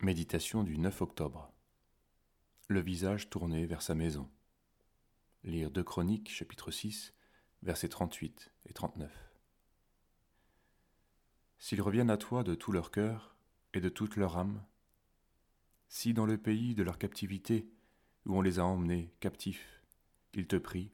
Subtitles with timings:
[0.00, 1.52] Méditation du 9 octobre.
[2.68, 4.30] Le visage tourné vers sa maison.
[5.42, 7.14] Lire 2 Chroniques, chapitre 6,
[7.64, 9.10] versets 38 et 39.
[11.58, 13.34] S'ils reviennent à toi de tout leur cœur
[13.74, 14.62] et de toute leur âme,
[15.88, 17.68] si dans le pays de leur captivité,
[18.24, 19.82] où on les a emmenés captifs,
[20.32, 20.92] ils te prient,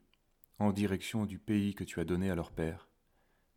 [0.57, 2.89] en direction du pays que tu as donné à leur père,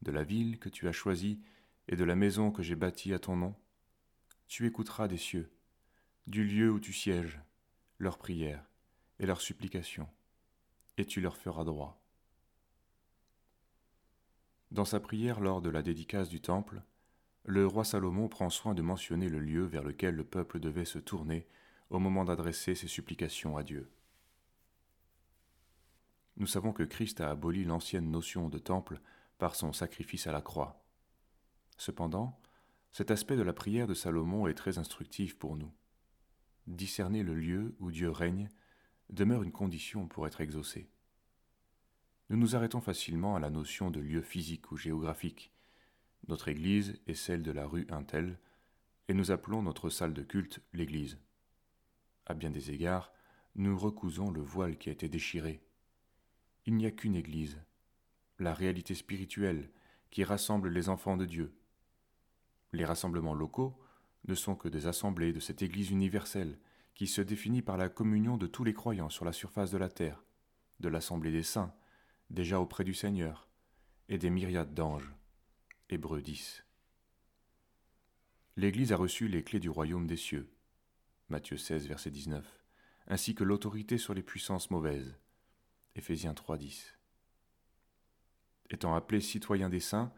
[0.02, 1.40] de la ville que tu as choisie
[1.88, 3.54] et de la maison que j'ai bâtie à ton nom,
[4.48, 5.50] tu écouteras des cieux,
[6.26, 7.40] du lieu où tu sièges,
[7.98, 8.64] leurs prières
[9.20, 10.08] et leurs supplications,
[10.96, 12.02] et tu leur feras droit.
[14.70, 16.82] Dans sa prière lors de la dédicace du temple,
[17.44, 20.98] le roi Salomon prend soin de mentionner le lieu vers lequel le peuple devait se
[20.98, 21.46] tourner
[21.90, 23.90] au moment d'adresser ses supplications à Dieu.
[26.36, 29.00] Nous savons que Christ a aboli l'ancienne notion de temple
[29.38, 30.82] par son sacrifice à la croix.
[31.76, 32.38] Cependant,
[32.98, 35.72] cet aspect de la prière de Salomon est très instructif pour nous.
[36.66, 38.48] Discerner le lieu où Dieu règne
[39.08, 40.90] demeure une condition pour être exaucé.
[42.28, 45.52] Nous nous arrêtons facilement à la notion de lieu physique ou géographique.
[46.26, 48.36] Notre Église est celle de la rue Intel,
[49.06, 51.20] et nous appelons notre salle de culte l'Église.
[52.26, 53.12] À bien des égards,
[53.54, 55.62] nous recousons le voile qui a été déchiré.
[56.66, 57.62] Il n'y a qu'une Église,
[58.40, 59.70] la réalité spirituelle
[60.10, 61.54] qui rassemble les enfants de Dieu,
[62.72, 63.78] les rassemblements locaux
[64.26, 66.58] ne sont que des assemblées de cette Église universelle
[66.94, 69.88] qui se définit par la communion de tous les croyants sur la surface de la
[69.88, 70.24] terre,
[70.80, 71.72] de l'assemblée des saints,
[72.30, 73.48] déjà auprès du Seigneur,
[74.08, 75.14] et des myriades d'anges.
[75.90, 76.64] Hébreux 10.
[78.56, 80.50] L'Église a reçu les clés du royaume des cieux.
[81.28, 82.44] Matthieu 16, verset 19,
[83.06, 85.16] ainsi que l'autorité sur les puissances mauvaises.
[85.94, 86.98] Éphésiens 3, 10.
[88.70, 90.12] Étant appelés citoyens des saints,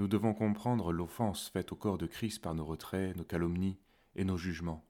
[0.00, 3.78] nous devons comprendre l'offense faite au corps de Christ par nos retraits, nos calomnies
[4.16, 4.82] et nos jugements.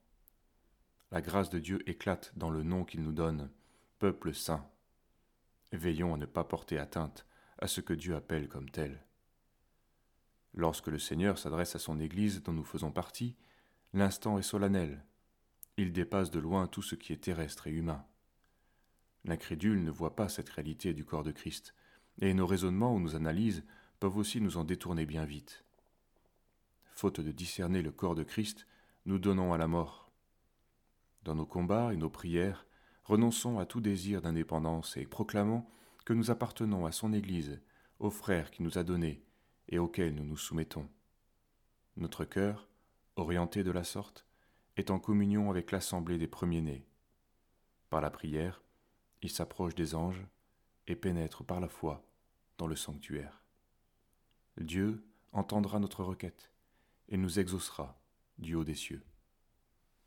[1.11, 3.51] La grâce de Dieu éclate dans le nom qu'il nous donne,
[3.99, 4.65] peuple saint.
[5.73, 7.27] Veillons à ne pas porter atteinte
[7.59, 9.05] à ce que Dieu appelle comme tel.
[10.55, 13.35] Lorsque le Seigneur s'adresse à son Église dont nous faisons partie,
[13.93, 15.05] l'instant est solennel.
[15.77, 18.07] Il dépasse de loin tout ce qui est terrestre et humain.
[19.25, 21.75] L'incrédule ne voit pas cette réalité du corps de Christ,
[22.21, 23.65] et nos raisonnements ou nos analyses
[24.01, 25.65] peuvent aussi nous en détourner bien vite.
[26.87, 28.67] Faute de discerner le corps de Christ,
[29.05, 30.11] nous donnons à la mort.
[31.23, 32.67] Dans nos combats et nos prières,
[33.05, 35.67] renonçons à tout désir d'indépendance et proclamons
[36.05, 37.61] que nous appartenons à son Église,
[37.99, 39.23] aux frères qui nous a donnés
[39.69, 40.89] et auxquels nous nous soumettons.
[41.97, 42.69] Notre cœur,
[43.17, 44.27] orienté de la sorte,
[44.77, 46.87] est en communion avec l'assemblée des premiers-nés.
[47.91, 48.63] Par la prière,
[49.21, 50.27] il s'approche des anges
[50.87, 52.03] et pénètre par la foi
[52.57, 53.40] dans le sanctuaire.
[54.59, 56.51] Dieu entendra notre requête
[57.09, 58.01] et nous exaucera
[58.39, 59.03] du haut des cieux.